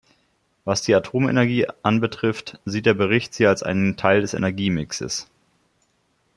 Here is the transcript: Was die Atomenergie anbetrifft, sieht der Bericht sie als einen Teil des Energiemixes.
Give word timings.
Was 0.65 0.81
die 0.81 0.95
Atomenergie 0.95 1.67
anbetrifft, 1.83 2.59
sieht 2.65 2.87
der 2.87 2.95
Bericht 2.95 3.35
sie 3.35 3.45
als 3.45 3.61
einen 3.61 3.97
Teil 3.97 4.21
des 4.21 4.33
Energiemixes. 4.33 5.27